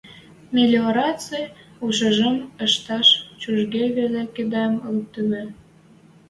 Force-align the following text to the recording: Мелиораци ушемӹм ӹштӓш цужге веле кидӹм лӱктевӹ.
Мелиораци 0.53 1.41
ушемӹм 1.85 2.35
ӹштӓш 2.65 3.07
цужге 3.39 3.83
веле 3.97 4.23
кидӹм 4.35 4.73
лӱктевӹ. 4.93 5.43